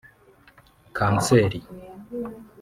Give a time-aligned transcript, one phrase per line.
[0.97, 1.59] Kanseri